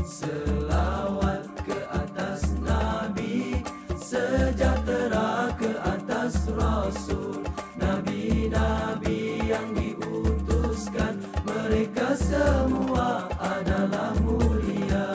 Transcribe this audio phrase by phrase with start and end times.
[0.00, 3.60] Selawat ke atas Nabi
[4.00, 7.44] Sejahtera ke atas Rasul.
[7.76, 15.12] Nabi-Nabi yang diutuskan Mereka semua adalah mulia.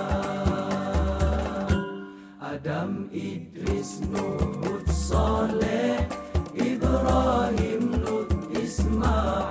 [2.38, 6.06] Adam, Idris, Nuh, Saleh
[6.54, 9.51] Ibrahim, Lut, Ismail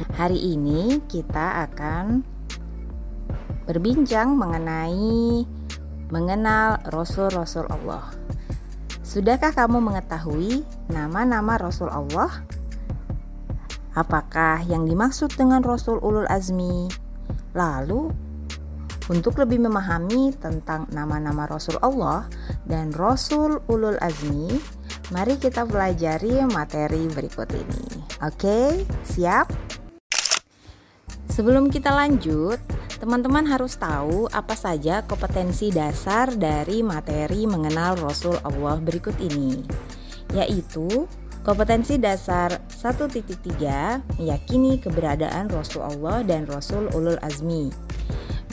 [0.00, 2.24] Hari ini kita akan
[3.68, 5.44] berbincang mengenai
[6.08, 8.20] mengenal Rasul-Rasul Allah
[9.10, 12.46] Sudahkah kamu mengetahui nama-nama Rasul Allah?
[13.98, 16.86] Apakah yang dimaksud dengan Rasul Ulul Azmi?
[17.58, 18.06] Lalu
[19.10, 22.30] untuk lebih memahami tentang nama-nama Rasul Allah
[22.70, 24.46] dan Rasul Ulul Azmi,
[25.10, 28.06] mari kita pelajari materi berikut ini.
[28.22, 29.50] Oke, siap?
[31.30, 32.58] Sebelum kita lanjut,
[32.98, 39.62] teman-teman harus tahu apa saja kompetensi dasar dari materi mengenal Rasul Allah berikut ini,
[40.34, 41.06] yaitu
[41.46, 47.70] kompetensi dasar 1.3 meyakini keberadaan Rasul Allah dan Rasul Ulul Azmi.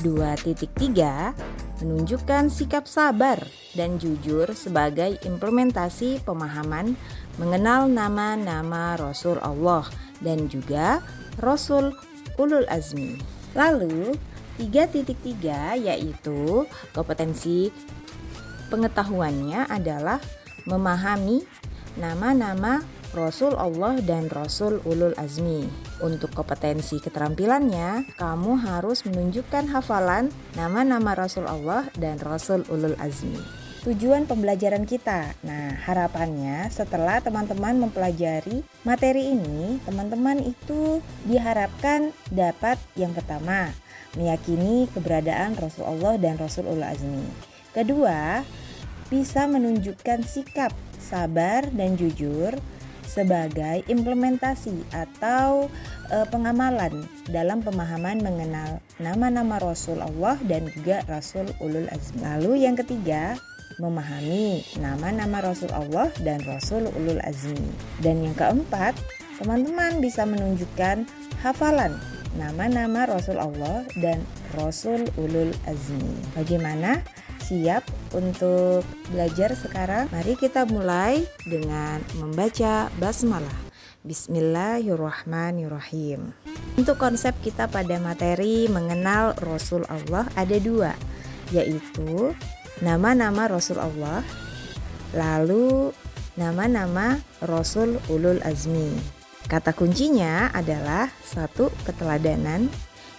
[0.06, 3.42] 2.3 menunjukkan sikap sabar
[3.74, 6.94] dan jujur sebagai implementasi pemahaman
[7.42, 9.86] mengenal nama-nama Rasul Allah
[10.22, 11.02] dan juga
[11.42, 11.94] Rasul
[12.38, 13.18] Ulul Azmi.
[13.58, 14.14] Lalu
[14.58, 17.70] 3.3 yaitu kompetensi
[18.74, 20.18] pengetahuannya adalah
[20.66, 21.46] memahami
[21.98, 22.82] nama-nama
[23.16, 25.66] Rasul Allah dan Rasul Ulul Azmi.
[26.04, 33.67] Untuk kompetensi keterampilannya, kamu harus menunjukkan hafalan nama-nama Rasul Allah dan Rasul Ulul Azmi.
[33.88, 35.32] Tujuan pembelajaran kita.
[35.48, 43.72] Nah, harapannya setelah teman-teman mempelajari materi ini, teman-teman itu diharapkan dapat yang pertama,
[44.20, 47.32] meyakini keberadaan Rasul Allah dan Rasul Ulul Azmi.
[47.72, 48.44] Kedua,
[49.08, 52.60] bisa menunjukkan sikap sabar dan jujur
[53.08, 55.72] sebagai implementasi atau
[56.12, 62.20] e, pengamalan dalam pemahaman mengenal nama-nama Rasul Allah dan juga Rasul Ulul Azmi.
[62.20, 63.40] Lalu yang ketiga,
[63.78, 67.70] memahami nama-nama Rasul Allah dan Rasul Ulul Azmi.
[68.02, 68.98] Dan yang keempat,
[69.38, 71.06] teman-teman bisa menunjukkan
[71.46, 71.94] hafalan
[72.38, 74.26] nama-nama Rasul Allah dan
[74.58, 76.18] Rasul Ulul Azmi.
[76.34, 77.02] Bagaimana?
[77.48, 80.12] Siap untuk belajar sekarang?
[80.12, 83.56] Mari kita mulai dengan membaca basmalah.
[84.04, 86.36] Bismillahirrahmanirrahim.
[86.76, 90.92] Untuk konsep kita pada materi mengenal Rasul Allah ada dua,
[91.56, 92.36] yaitu
[92.82, 94.22] nama-nama Rasul Allah,
[95.16, 95.90] lalu
[96.38, 98.94] nama-nama Rasul Ulul Azmi.
[99.48, 102.68] Kata kuncinya adalah satu keteladanan,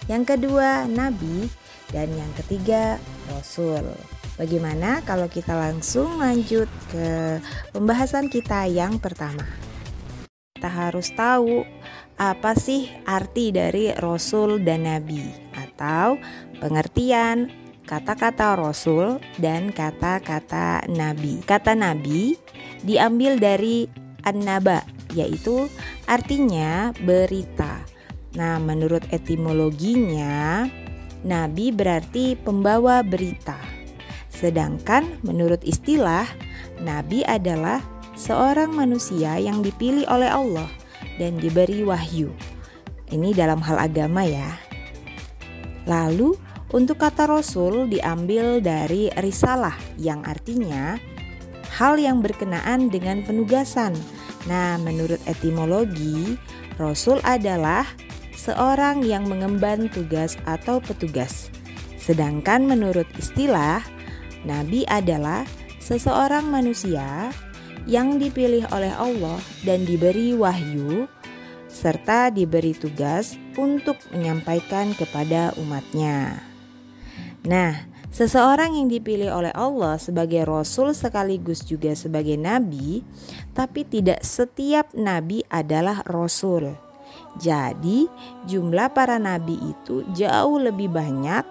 [0.05, 1.49] yang kedua nabi,
[1.89, 3.01] dan yang ketiga
[3.33, 3.81] rasul.
[4.37, 7.41] Bagaimana kalau kita langsung lanjut ke
[7.75, 9.43] pembahasan kita yang pertama?
[10.55, 11.65] Kita harus tahu
[12.15, 15.23] apa sih arti dari rasul dan nabi
[15.55, 16.19] atau
[16.59, 17.51] pengertian
[17.89, 21.41] kata-kata rasul dan kata-kata nabi.
[21.41, 22.37] Kata nabi
[22.85, 23.89] diambil dari
[24.21, 24.85] an-naba
[25.17, 25.65] yaitu
[26.05, 27.81] artinya berita.
[28.37, 30.69] Nah, menurut etimologinya
[31.25, 33.57] nabi berarti pembawa berita.
[34.29, 36.29] Sedangkan menurut istilah,
[36.77, 37.81] nabi adalah
[38.13, 40.69] seorang manusia yang dipilih oleh Allah
[41.17, 42.29] dan diberi wahyu.
[43.09, 44.53] Ini dalam hal agama ya.
[45.89, 46.37] Lalu,
[46.69, 51.01] untuk kata rasul diambil dari risalah yang artinya
[51.73, 53.93] hal yang berkenaan dengan penugasan.
[54.45, 56.37] Nah, menurut etimologi,
[56.81, 57.85] rasul adalah
[58.33, 61.53] seorang yang mengemban tugas atau petugas.
[61.99, 63.83] Sedangkan menurut istilah,
[64.47, 65.43] Nabi adalah
[65.83, 67.29] seseorang manusia
[67.85, 71.09] yang dipilih oleh Allah dan diberi wahyu
[71.69, 76.48] serta diberi tugas untuk menyampaikan kepada umatnya.
[77.47, 83.05] Nah, seseorang yang dipilih oleh Allah sebagai rasul sekaligus juga sebagai nabi,
[83.55, 86.75] tapi tidak setiap nabi adalah rasul.
[87.39, 88.09] Jadi,
[88.49, 91.45] jumlah para nabi itu jauh lebih banyak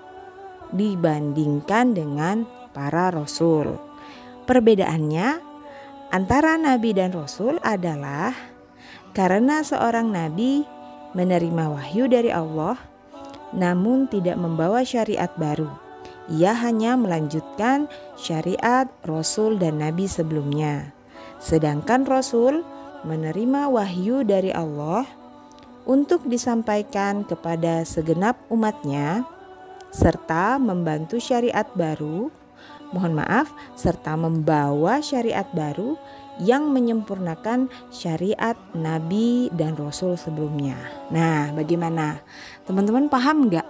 [0.75, 2.45] dibandingkan dengan
[2.77, 3.81] para rasul.
[4.45, 5.41] Perbedaannya
[6.13, 8.33] antara nabi dan rasul adalah
[9.17, 10.65] karena seorang nabi
[11.17, 12.77] menerima wahyu dari Allah
[13.55, 15.69] namun tidak membawa syariat baru.
[16.29, 17.89] Ia hanya melanjutkan
[18.21, 20.93] syariat rasul dan nabi sebelumnya.
[21.41, 22.67] Sedangkan rasul
[23.07, 25.09] menerima wahyu dari Allah
[25.89, 29.25] untuk disampaikan kepada segenap umatnya
[29.89, 32.29] serta membantu syariat baru,
[32.93, 35.97] mohon maaf, serta membawa syariat baru
[36.39, 40.79] yang menyempurnakan syariat Nabi dan Rasul sebelumnya.
[41.11, 42.23] Nah, bagaimana?
[42.69, 43.65] Teman-teman paham nggak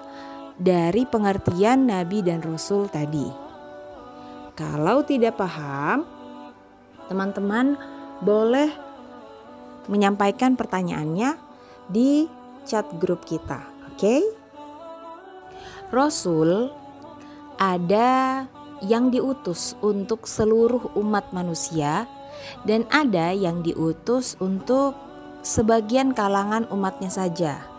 [0.58, 3.30] dari pengertian Nabi dan Rasul tadi?
[4.58, 6.02] Kalau tidak paham,
[7.06, 7.78] teman-teman
[8.18, 8.66] boleh
[9.86, 11.38] menyampaikan pertanyaannya
[11.86, 12.26] di
[12.66, 14.02] chat grup kita, oke?
[14.02, 14.20] Okay?
[15.94, 16.74] Rasul
[17.54, 18.44] ada
[18.82, 22.10] yang diutus untuk seluruh umat manusia
[22.66, 24.98] dan ada yang diutus untuk
[25.46, 27.77] sebagian kalangan umatnya saja.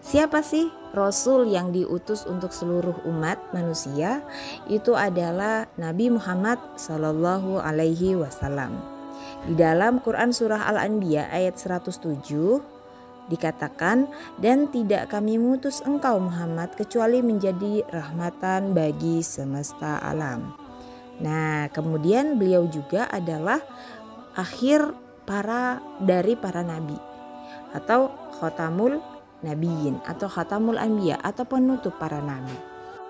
[0.00, 4.24] Siapa sih rasul yang diutus untuk seluruh umat manusia?
[4.64, 8.80] Itu adalah Nabi Muhammad Shallallahu alaihi wasallam.
[9.44, 12.00] Di dalam Quran surah Al-Anbiya ayat 107
[13.28, 14.08] dikatakan
[14.40, 20.56] dan tidak kami mutus engkau Muhammad kecuali menjadi rahmatan bagi semesta alam.
[21.20, 23.60] Nah, kemudian beliau juga adalah
[24.32, 24.96] akhir
[25.28, 26.96] para dari para nabi
[27.76, 28.10] atau
[28.40, 28.98] khatamul
[29.40, 32.52] nabiyin atau khatamul anbiya atau penutup para nabi.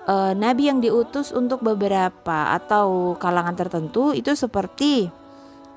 [0.07, 5.11] E, nabi yang diutus untuk beberapa atau kalangan tertentu itu seperti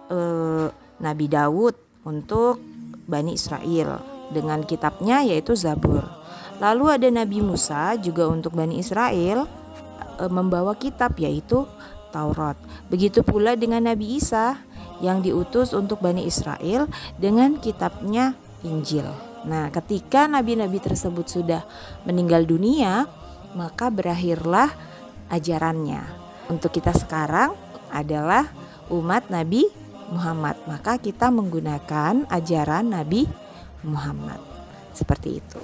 [0.09, 0.19] e,
[1.01, 2.61] Nabi Daud untuk
[3.03, 3.99] Bani Israel
[4.31, 6.05] dengan kitabnya yaitu Zabur.
[6.61, 9.49] Lalu ada Nabi Musa juga untuk Bani Israel
[10.21, 11.65] e, membawa kitab yaitu
[12.13, 12.55] Taurat.
[12.93, 14.61] Begitu pula dengan Nabi Isa
[15.01, 16.85] yang diutus untuk Bani Israel
[17.17, 19.32] dengan kitabnya Injil.
[19.43, 21.61] Nah, ketika nabi-nabi tersebut sudah
[22.07, 23.07] meninggal dunia,
[23.55, 24.71] maka berakhirlah
[25.27, 26.03] ajarannya.
[26.47, 27.55] Untuk kita sekarang
[27.91, 28.47] adalah
[28.91, 29.67] umat Nabi
[30.11, 33.27] Muhammad, maka kita menggunakan ajaran Nabi
[33.83, 34.39] Muhammad.
[34.95, 35.59] Seperti itu.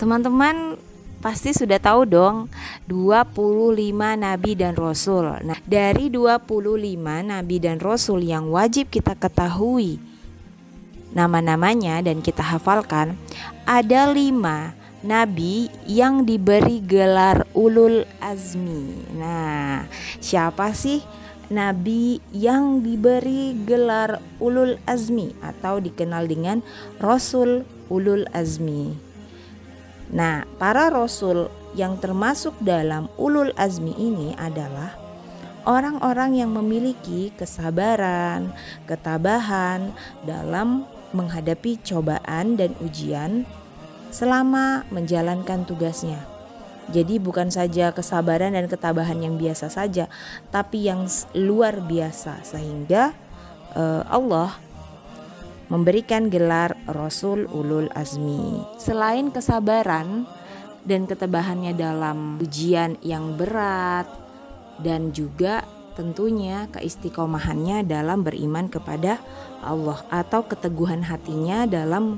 [0.00, 0.80] Teman-teman
[1.20, 2.48] pasti sudah tahu dong
[2.88, 5.36] 25 nabi dan rasul.
[5.44, 6.40] Nah, dari 25
[7.20, 10.09] nabi dan rasul yang wajib kita ketahui
[11.12, 13.18] nama-namanya dan kita hafalkan,
[13.66, 19.16] ada lima nabi yang diberi gelar ulul azmi.
[19.16, 19.88] Nah,
[20.20, 21.00] siapa sih
[21.50, 26.62] nabi yang diberi gelar ulul azmi atau dikenal dengan
[27.00, 28.94] rasul ulul azmi.
[30.10, 34.98] Nah, para rasul yang termasuk dalam ulul azmi ini adalah
[35.64, 38.50] orang-orang yang memiliki kesabaran,
[38.90, 39.94] ketabahan
[40.26, 43.46] dalam menghadapi cobaan dan ujian
[44.10, 46.18] selama menjalankan tugasnya.
[46.90, 50.10] Jadi bukan saja kesabaran dan ketabahan yang biasa saja,
[50.50, 51.06] tapi yang
[51.38, 53.14] luar biasa sehingga
[53.78, 54.58] uh, Allah
[55.70, 58.66] memberikan gelar Rasul Ulul Azmi.
[58.82, 60.26] Selain kesabaran
[60.82, 64.10] dan ketabahannya dalam ujian yang berat
[64.82, 65.62] dan juga
[66.00, 69.20] tentunya keistiqomahannya dalam beriman kepada
[69.60, 72.16] Allah atau keteguhan hatinya dalam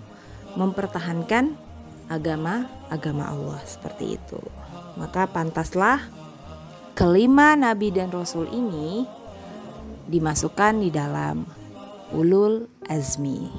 [0.54, 1.58] mempertahankan
[2.06, 4.38] agama agama Allah seperti itu.
[4.94, 5.98] Maka pantaslah
[6.94, 9.02] kelima nabi dan rasul ini
[10.06, 11.42] dimasukkan di dalam
[12.14, 13.50] ulul azmi.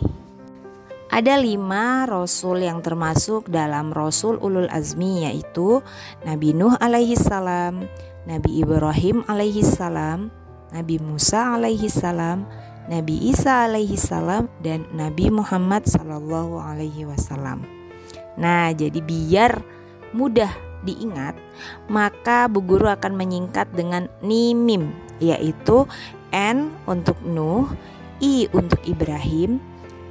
[1.13, 5.85] Ada lima rasul yang termasuk dalam rasul ulul azmi yaitu
[6.25, 7.85] Nabi Nuh alaihi salam,
[8.23, 10.31] Nabi Ibrahim alaihi salam,
[10.71, 12.47] Nabi Musa alaihi salam,
[12.87, 17.63] Nabi Isa alaihi salam dan Nabi Muhammad sallallahu alaihi wasallam.
[18.35, 19.63] Nah, jadi biar
[20.11, 20.51] mudah
[20.83, 21.39] diingat,
[21.87, 24.91] maka Bu Guru akan menyingkat dengan NIMIM,
[25.23, 25.87] yaitu
[26.35, 27.71] N untuk Nuh,
[28.19, 29.63] I untuk Ibrahim,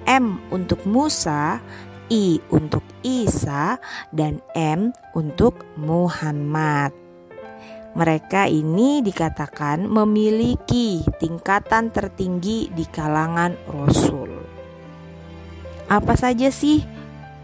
[0.09, 1.61] M untuk Musa,
[2.09, 3.76] I untuk Isa,
[4.16, 7.02] dan M untuk Muhammad.
[7.93, 14.33] Mereka ini dikatakan memiliki tingkatan tertinggi di kalangan Rasul.
[15.93, 16.81] Apa saja sih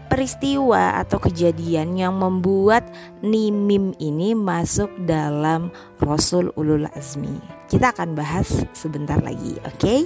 [0.09, 2.81] peristiwa atau kejadian yang membuat
[3.21, 5.69] Nimim ini masuk dalam
[6.01, 7.37] Rasul Ulul Azmi.
[7.69, 9.77] Kita akan bahas sebentar lagi, oke?
[9.77, 9.99] Okay?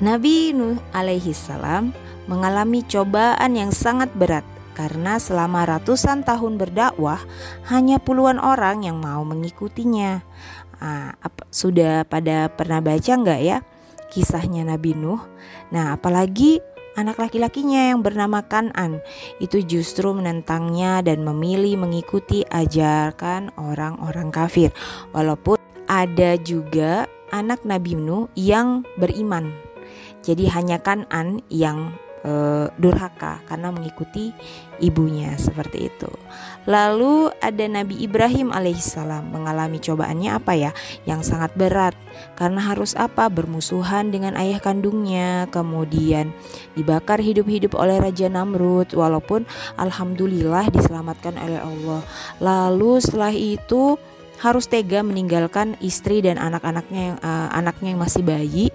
[0.00, 1.92] Nabi Nuh alaihi salam
[2.24, 4.44] mengalami cobaan yang sangat berat
[4.76, 7.24] karena selama ratusan tahun berdakwah
[7.72, 10.20] hanya puluhan orang yang mau mengikutinya.
[10.76, 13.64] Nah, apa, sudah pada pernah baca nggak ya
[14.12, 15.24] kisahnya Nabi Nuh?
[15.72, 16.60] Nah, apalagi
[17.00, 19.00] anak laki-lakinya yang bernama Kanan
[19.40, 24.76] itu justru menentangnya dan memilih mengikuti ajarkan orang-orang kafir.
[25.16, 25.56] Walaupun
[25.88, 29.56] ada juga anak Nabi Nuh yang beriman.
[30.20, 32.32] Jadi hanya Kanan yang e,
[32.76, 34.32] durhaka karena mengikuti
[34.78, 36.10] ibunya seperti itu.
[36.68, 40.70] Lalu ada Nabi Ibrahim alaihissalam mengalami cobaannya apa ya
[41.08, 41.94] yang sangat berat
[42.36, 46.32] karena harus apa bermusuhan dengan ayah kandungnya kemudian
[46.74, 52.02] dibakar hidup-hidup oleh Raja Namrud walaupun alhamdulillah diselamatkan oleh Allah.
[52.40, 53.96] Lalu setelah itu
[54.36, 58.68] harus tega meninggalkan istri dan anak-anaknya yang uh, anaknya yang masih bayi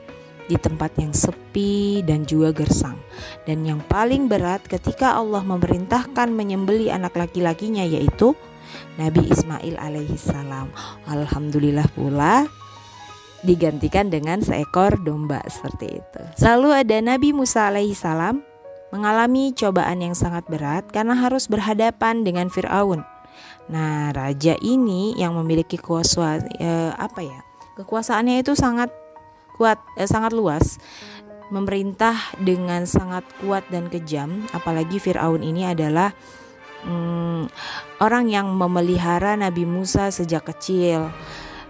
[0.51, 2.99] di tempat yang sepi dan juga gersang.
[3.47, 8.35] Dan yang paling berat ketika Allah memerintahkan menyembeli anak laki-lakinya yaitu
[8.99, 10.67] Nabi Ismail alaihi salam.
[11.07, 12.43] Alhamdulillah pula
[13.47, 16.21] digantikan dengan seekor domba seperti itu.
[16.43, 18.43] Lalu ada Nabi Musa alaihi salam
[18.91, 23.07] mengalami cobaan yang sangat berat karena harus berhadapan dengan Firaun.
[23.71, 27.39] Nah, raja ini yang memiliki kuasa eh, apa ya?
[27.79, 28.91] Kekuasaannya itu sangat
[29.61, 30.81] kuat eh, sangat luas
[31.53, 36.09] memerintah dengan sangat kuat dan kejam apalagi Firaun ini adalah
[36.81, 37.45] hmm,
[38.01, 41.13] orang yang memelihara Nabi Musa sejak kecil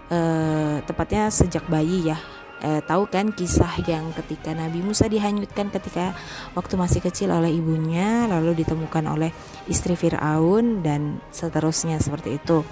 [0.08, 2.18] eh, tepatnya sejak bayi ya.
[2.62, 6.14] Eh, tahu kan kisah yang ketika Nabi Musa dihanyutkan ketika
[6.54, 9.34] waktu masih kecil oleh ibunya lalu ditemukan oleh
[9.66, 12.62] istri Firaun dan seterusnya seperti itu.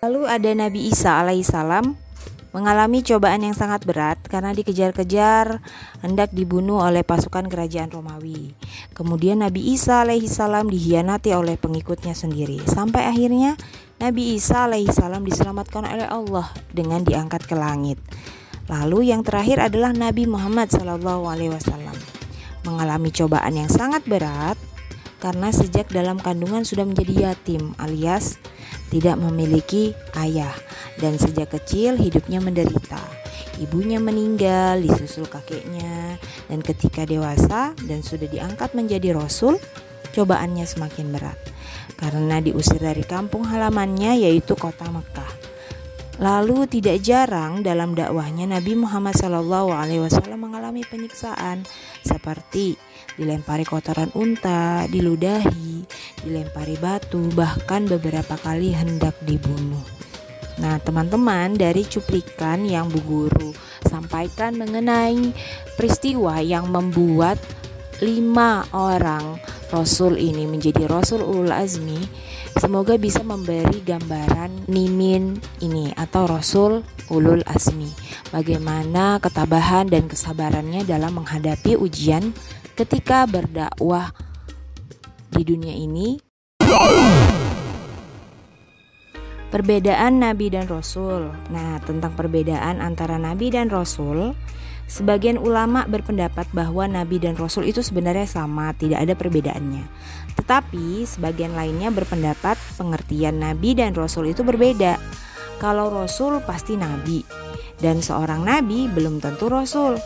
[0.00, 2.09] Lalu ada Nabi Isa alaihissalam
[2.50, 5.62] mengalami cobaan yang sangat berat karena dikejar-kejar
[6.02, 8.54] hendak dibunuh oleh pasukan kerajaan Romawi.
[8.94, 13.54] Kemudian Nabi Isa alaihissalam dihianati oleh pengikutnya sendiri sampai akhirnya
[14.02, 18.02] Nabi Isa alaihissalam diselamatkan oleh Allah dengan diangkat ke langit.
[18.70, 21.94] Lalu yang terakhir adalah Nabi Muhammad sallallahu alaihi wasallam
[22.62, 24.54] mengalami cobaan yang sangat berat
[25.20, 28.40] karena sejak dalam kandungan sudah menjadi yatim alias
[28.90, 30.52] tidak memiliki ayah
[30.98, 33.00] dan sejak kecil hidupnya menderita.
[33.62, 36.18] Ibunya meninggal disusul kakeknya
[36.50, 39.56] dan ketika dewasa dan sudah diangkat menjadi rasul,
[40.12, 41.38] cobaannya semakin berat
[42.00, 45.28] karena diusir dari kampung halamannya yaitu kota Mekah.
[46.20, 51.64] Lalu tidak jarang dalam dakwahnya Nabi Muhammad SAW mengalami penyiksaan
[52.04, 52.76] seperti
[53.16, 55.84] dilempari kotoran unta, diludahi,
[56.24, 59.82] dilempari batu, bahkan beberapa kali hendak dibunuh.
[60.60, 63.50] Nah, teman-teman, dari cuplikan yang Bu Guru
[63.88, 65.32] sampaikan mengenai
[65.74, 67.40] peristiwa yang membuat
[68.04, 71.96] lima orang Rasul ini menjadi Rasul Ulul Azmi,
[72.58, 77.88] semoga bisa memberi gambaran Nimin ini atau Rasul Ulul Azmi.
[78.34, 82.34] Bagaimana ketabahan dan kesabarannya dalam menghadapi ujian
[82.74, 84.10] ketika berdakwah
[85.30, 86.18] di dunia ini
[89.50, 91.26] Perbedaan Nabi dan Rasul.
[91.50, 94.38] Nah, tentang perbedaan antara Nabi dan Rasul,
[94.86, 99.90] sebagian ulama berpendapat bahwa Nabi dan Rasul itu sebenarnya sama, tidak ada perbedaannya.
[100.38, 105.02] Tetapi sebagian lainnya berpendapat pengertian Nabi dan Rasul itu berbeda.
[105.58, 107.26] Kalau Rasul pasti Nabi,
[107.82, 109.98] dan seorang Nabi belum tentu Rasul.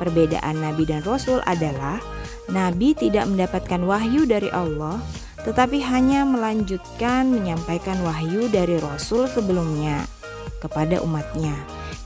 [0.00, 2.00] Perbedaan Nabi dan Rasul adalah
[2.48, 5.00] Nabi tidak mendapatkan wahyu dari Allah
[5.48, 10.04] tetapi hanya melanjutkan menyampaikan wahyu dari Rasul sebelumnya
[10.58, 11.54] kepada umatnya.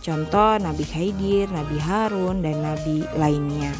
[0.03, 3.73] Contoh Nabi Khidir, Nabi Harun, dan Nabi lainnya.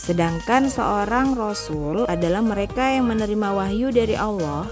[0.00, 4.64] Sedangkan seorang Rasul adalah mereka yang menerima wahyu dari Allah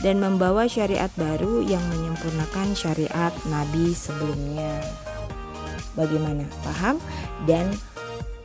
[0.00, 4.82] dan membawa syariat baru yang menyempurnakan syariat Nabi sebelumnya.
[5.98, 6.46] Bagaimana?
[6.62, 7.02] Paham?
[7.48, 7.74] Dan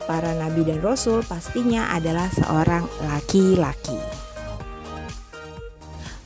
[0.04, 3.98] para nabi dan rasul pastinya adalah seorang laki-laki.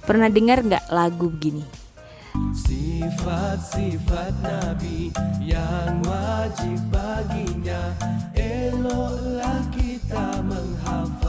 [0.06, 1.66] Pernah dengar nggak lagu begini?
[2.54, 7.97] Sifat-sifat Nabi yang wajib baginya
[8.37, 11.25] Eloklah kita menghafalnya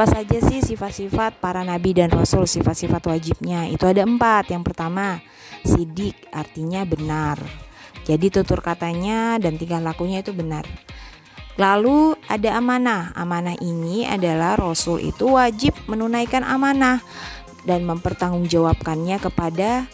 [0.00, 3.68] apa saja sih sifat-sifat para nabi dan rasul, sifat-sifat wajibnya?
[3.68, 4.48] Itu ada empat.
[4.48, 5.20] Yang pertama,
[5.60, 7.36] sidik artinya benar.
[8.08, 10.64] Jadi tutur katanya dan tingkah lakunya itu benar.
[11.60, 13.12] Lalu ada amanah.
[13.12, 17.04] Amanah ini adalah rasul itu wajib menunaikan amanah
[17.68, 19.84] dan mempertanggungjawabkannya kepada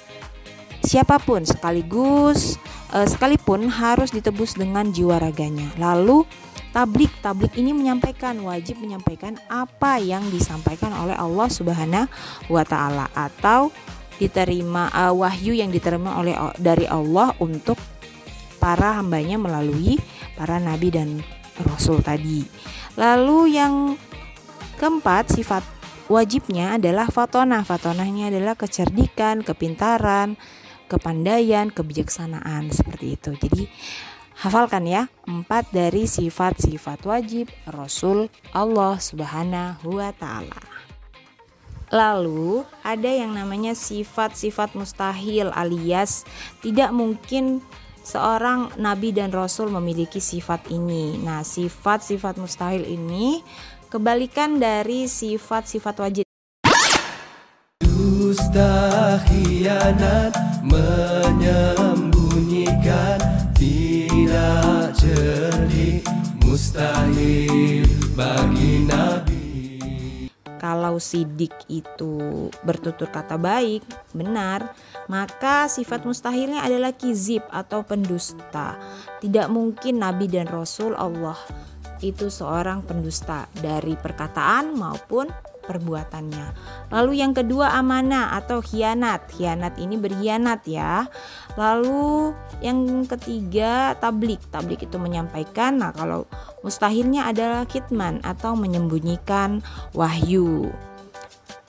[0.87, 2.63] siapa pun sekaligus
[2.95, 5.67] eh, sekalipun harus ditebus dengan jiwa raganya.
[5.83, 6.23] Lalu
[6.77, 13.73] tablik tablik ini menyampaikan wajib menyampaikan apa yang disampaikan oleh Allah Subhanahu wa taala atau
[14.21, 17.81] diterima uh, wahyu yang diterima oleh dari Allah untuk
[18.61, 19.97] para hambanya melalui
[20.37, 21.25] para nabi dan
[21.65, 22.45] rasul tadi.
[23.01, 23.97] Lalu yang
[24.77, 25.65] keempat sifat
[26.13, 27.65] wajibnya adalah fatona.
[27.65, 30.37] Fatona ini adalah kecerdikan, kepintaran,
[30.93, 33.31] kepandaian, kebijaksanaan seperti itu.
[33.37, 33.65] Jadi
[34.37, 40.61] Hafalkan ya, empat dari sifat-sifat wajib Rasul Allah Subhanahu wa Ta'ala.
[41.89, 46.29] Lalu, ada yang namanya sifat-sifat mustahil, alias
[46.61, 47.65] tidak mungkin
[48.05, 51.17] seorang nabi dan rasul memiliki sifat ini.
[51.17, 53.41] Nah, sifat-sifat mustahil ini
[53.89, 56.25] kebalikan dari sifat-sifat wajib.
[57.81, 61.76] Dusta khianat menyembunyikan
[66.57, 67.85] mustahil
[68.17, 69.45] bagi nabi
[70.57, 73.85] kalau sidik itu bertutur kata baik,
[74.17, 74.73] benar,
[75.05, 78.81] maka sifat mustahilnya adalah kizib atau pendusta.
[79.21, 81.37] Tidak mungkin nabi dan rasul Allah
[82.01, 85.29] itu seorang pendusta dari perkataan maupun
[85.67, 86.47] perbuatannya.
[86.95, 89.29] Lalu yang kedua amanah atau khianat.
[89.35, 91.11] Khianat ini berkhianat ya.
[91.59, 92.33] Lalu
[92.65, 94.41] yang ketiga tablik.
[94.49, 95.83] Tablik itu menyampaikan.
[95.83, 96.25] Nah, kalau
[96.65, 99.61] mustahilnya adalah kitman atau menyembunyikan
[99.93, 100.73] wahyu.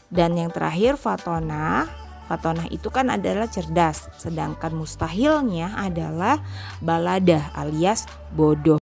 [0.08, 1.90] Dan yang terakhir fatona.
[2.28, 6.44] Fatona itu kan adalah cerdas, sedangkan mustahilnya adalah
[6.84, 8.04] baladah alias
[8.36, 8.87] bodoh.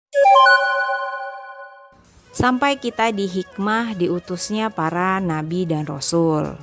[2.39, 6.55] Sampai kita di hikmah diutusnya para nabi dan rasul.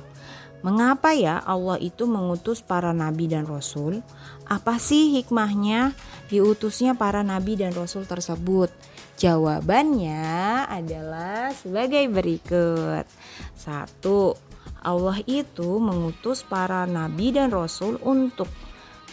[0.65, 4.01] Mengapa ya Allah itu mengutus para nabi dan rasul?
[4.49, 5.93] Apa sih hikmahnya
[6.33, 8.73] diutusnya para nabi dan rasul tersebut?
[9.21, 13.05] Jawabannya adalah sebagai berikut.
[13.53, 14.33] Satu,
[14.81, 18.49] Allah itu mengutus para nabi dan rasul untuk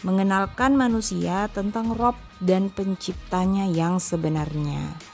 [0.01, 5.13] mengenalkan manusia tentang Rob dan penciptanya yang sebenarnya.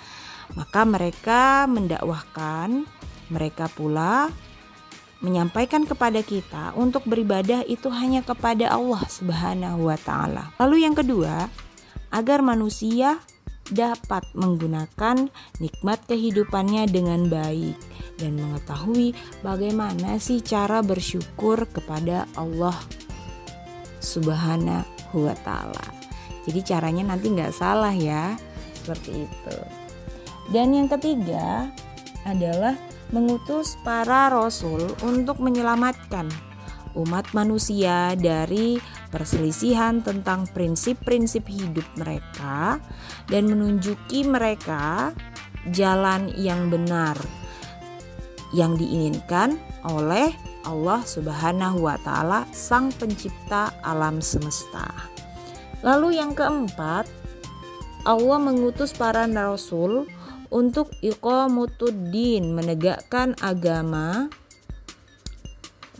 [0.58, 2.86] Maka mereka mendakwahkan,
[3.30, 4.30] mereka pula
[5.20, 10.50] menyampaikan kepada kita untuk beribadah itu hanya kepada Allah Subhanahu wa taala.
[10.56, 11.46] Lalu yang kedua,
[12.10, 13.20] agar manusia
[13.70, 15.30] dapat menggunakan
[15.62, 17.78] nikmat kehidupannya dengan baik
[18.18, 19.14] dan mengetahui
[19.46, 22.74] bagaimana sih cara bersyukur kepada Allah
[24.02, 25.86] Subhanahu wa taala.
[26.48, 28.34] Jadi caranya nanti nggak salah ya,
[28.74, 29.79] seperti itu.
[30.48, 31.68] Dan yang ketiga
[32.24, 32.72] adalah
[33.12, 36.30] mengutus para rasul untuk menyelamatkan
[36.94, 38.82] umat manusia dari
[39.14, 42.82] perselisihan tentang prinsip-prinsip hidup mereka
[43.30, 45.14] dan menunjuki mereka
[45.70, 47.14] jalan yang benar
[48.50, 49.54] yang diinginkan
[49.86, 50.34] oleh
[50.66, 54.90] Allah Subhanahu wa taala sang pencipta alam semesta.
[55.80, 57.08] Lalu yang keempat,
[58.04, 60.04] Allah mengutus para rasul
[60.50, 64.28] untuk iqamutuddin menegakkan agama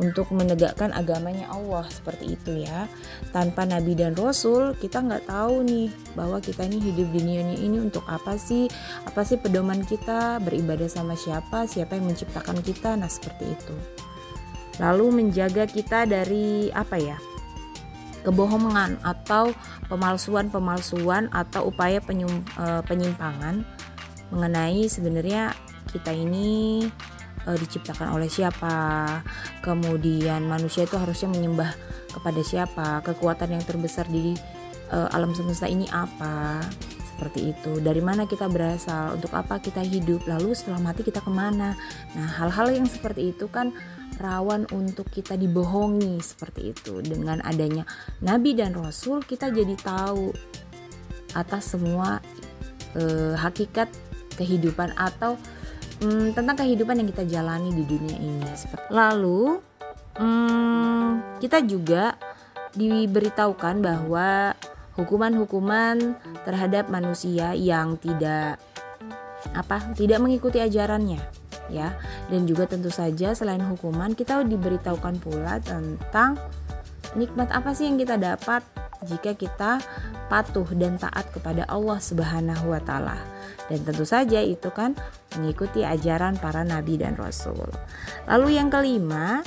[0.01, 2.89] untuk menegakkan agamanya Allah seperti itu ya.
[3.37, 7.79] Tanpa nabi dan rasul kita nggak tahu nih bahwa kita ini hidup di dunia ini
[7.79, 8.67] untuk apa sih?
[9.05, 10.41] Apa sih pedoman kita?
[10.41, 11.69] Beribadah sama siapa?
[11.69, 12.97] Siapa yang menciptakan kita?
[12.97, 13.77] Nah seperti itu.
[14.81, 17.21] Lalu menjaga kita dari apa ya?
[18.25, 19.53] Kebohongan atau
[19.93, 23.65] pemalsuan-pemalsuan atau upaya eh, penyimpangan
[24.31, 25.55] mengenai sebenarnya
[25.91, 26.87] kita ini
[27.47, 29.21] e, diciptakan oleh siapa,
[29.63, 31.71] kemudian manusia itu harusnya menyembah
[32.11, 34.35] kepada siapa, kekuatan yang terbesar di
[34.91, 36.63] e, alam semesta ini apa,
[37.21, 37.85] seperti itu.
[37.85, 41.77] Dari mana kita berasal, untuk apa kita hidup, lalu setelah mati kita ke mana.
[42.17, 43.77] Nah, hal-hal yang seperti itu kan
[44.17, 47.05] rawan untuk kita dibohongi seperti itu.
[47.05, 47.85] Dengan adanya
[48.25, 50.33] nabi dan rasul, kita jadi tahu
[51.37, 52.19] atas semua
[52.97, 54.10] e, hakikat
[54.41, 55.37] kehidupan atau
[56.01, 58.49] hmm, tentang kehidupan yang kita jalani di dunia ini.
[58.89, 59.61] Lalu
[60.17, 62.17] hmm, kita juga
[62.73, 64.57] diberitahukan bahwa
[64.97, 66.17] hukuman-hukuman
[66.49, 68.57] terhadap manusia yang tidak
[69.57, 71.21] apa tidak mengikuti ajarannya
[71.69, 71.93] ya.
[72.33, 76.41] Dan juga tentu saja selain hukuman kita diberitahukan pula tentang
[77.19, 78.63] nikmat apa sih yang kita dapat
[79.07, 79.81] jika kita
[80.29, 83.19] patuh dan taat kepada Allah Subhanahu wa taala.
[83.71, 84.99] Dan tentu saja itu kan
[85.39, 87.71] mengikuti ajaran para nabi dan rasul.
[88.27, 89.47] Lalu yang kelima,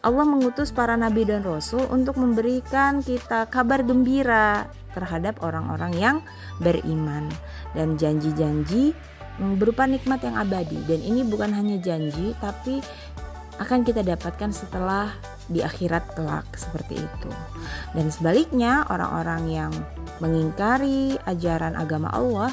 [0.00, 6.16] Allah mengutus para nabi dan rasul untuk memberikan kita kabar gembira terhadap orang-orang yang
[6.62, 7.28] beriman
[7.76, 8.96] dan janji-janji
[9.38, 12.82] berupa nikmat yang abadi dan ini bukan hanya janji tapi
[13.58, 15.14] akan kita dapatkan setelah
[15.48, 17.30] di akhirat kelak seperti itu.
[17.96, 19.72] Dan sebaliknya, orang-orang yang
[20.20, 22.52] mengingkari ajaran agama Allah,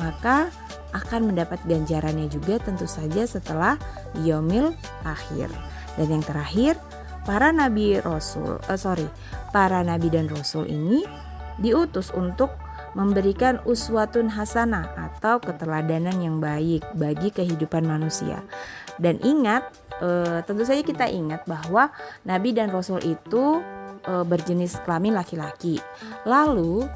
[0.00, 0.48] maka
[0.96, 3.76] akan mendapat ganjarannya juga tentu saja setelah
[4.24, 4.72] yomil
[5.04, 5.52] akhir.
[6.00, 6.80] Dan yang terakhir,
[7.28, 9.04] para nabi rasul, uh, sorry,
[9.52, 11.04] para nabi dan rasul ini
[11.60, 12.52] diutus untuk
[12.92, 18.44] memberikan uswatun hasanah atau keteladanan yang baik bagi kehidupan manusia.
[19.00, 19.64] Dan ingat,
[20.02, 21.94] e, tentu saja kita ingat bahwa
[22.26, 23.62] nabi dan rasul itu
[24.02, 25.78] e, berjenis kelamin laki-laki.
[26.26, 26.90] Lalu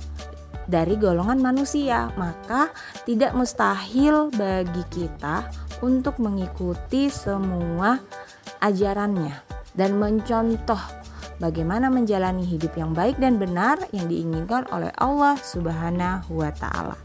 [0.66, 2.74] dari golongan manusia, maka
[3.06, 5.46] tidak mustahil bagi kita
[5.78, 8.02] untuk mengikuti semua
[8.58, 9.46] ajarannya
[9.78, 10.80] dan mencontoh
[11.38, 16.96] bagaimana menjalani hidup yang baik dan benar yang diinginkan oleh Allah Subhanahu wa taala.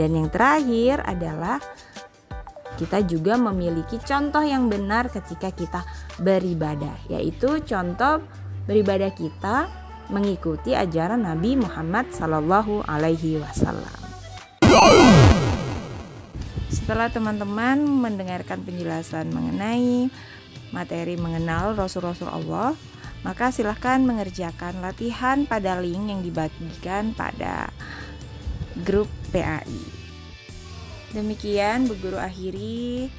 [0.00, 1.60] Dan yang terakhir adalah
[2.82, 5.86] kita juga memiliki contoh yang benar ketika kita
[6.18, 8.18] beribadah, yaitu contoh
[8.66, 9.70] beribadah kita
[10.10, 14.02] mengikuti ajaran Nabi Muhammad Sallallahu Alaihi Wasallam.
[16.74, 20.10] Setelah teman-teman mendengarkan penjelasan mengenai
[20.74, 22.74] materi mengenal Rasul-Rasul Allah,
[23.22, 27.70] maka silahkan mengerjakan latihan pada link yang dibagikan pada
[28.82, 30.01] grup PAI.
[31.12, 33.12] Demikian Bu Guru akhiri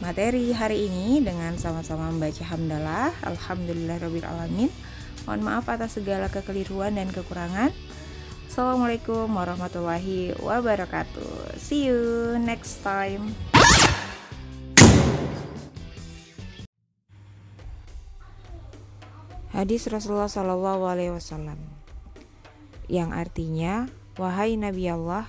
[0.00, 4.72] materi hari ini dengan sama-sama membaca hamdalah alhamdulillahirobbilalamin.
[5.28, 7.76] Mohon maaf atas segala kekeliruan dan kekurangan.
[8.48, 11.60] Assalamualaikum warahmatullahi wabarakatuh.
[11.60, 13.36] See you next time.
[19.52, 21.60] Hadis Rasulullah Shallallahu Alaihi Wasallam
[22.88, 25.28] yang artinya wahai Nabi Allah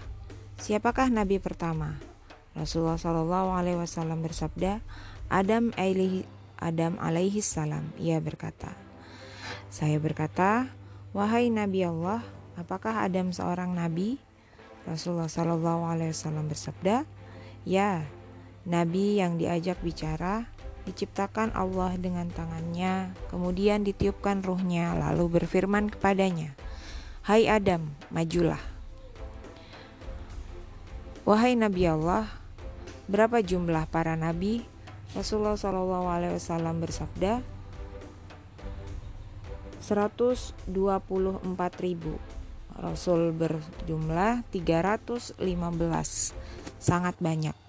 [0.58, 1.98] siapakah Nabi pertama?
[2.58, 4.82] Rasulullah Shallallahu Alaihi Wasallam bersabda
[5.30, 6.26] Adam alaihi
[6.58, 7.94] Adam alaihi salam.
[8.02, 8.74] Ia berkata
[9.68, 10.72] saya berkata
[11.12, 12.24] wahai Nabi Allah
[12.58, 14.18] apakah Adam seorang nabi?
[14.88, 17.04] Rasulullah Shallallahu Alaihi Wasallam bersabda
[17.68, 18.08] ya
[18.64, 20.48] Nabi yang diajak bicara
[20.88, 26.56] diciptakan Allah dengan tangannya, kemudian ditiupkan ruhnya, lalu berfirman kepadanya,
[27.28, 28.77] Hai Adam, majulah.
[31.28, 32.24] Wahai Nabi Allah,
[33.12, 34.64] berapa jumlah para nabi?
[35.12, 36.40] Rasulullah SAW
[36.80, 37.44] bersabda,
[39.84, 40.72] 124
[41.84, 42.16] ribu.
[42.80, 45.36] Rasul berjumlah 315,
[46.80, 47.60] sangat banyak.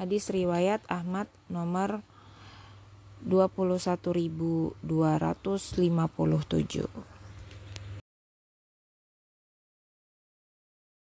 [0.00, 2.00] Hadis riwayat Ahmad nomor
[3.28, 4.80] 21.257